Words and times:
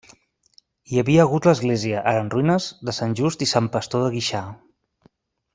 Hi 0.93 0.97
havia 1.01 1.25
hagut 1.27 1.49
l'església, 1.49 2.01
ara 2.13 2.23
en 2.25 2.33
ruïnes, 2.37 2.71
de 2.89 2.97
Sant 3.01 3.13
Just 3.23 3.47
i 3.47 3.51
Sant 3.55 3.71
Pastor 3.77 4.07
de 4.07 4.11
Guixà. 4.19 4.43